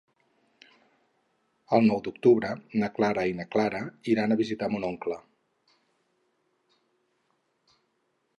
El 1.77 1.85
nou 1.91 2.01
d'octubre 2.07 2.49
na 2.83 2.89
Clara 2.95 3.27
i 3.33 3.37
na 3.41 3.47
Carla 3.57 3.83
iran 4.15 4.35
a 4.37 4.41
visitar 4.41 4.71
mon 4.73 4.89
oncle. 4.89 5.19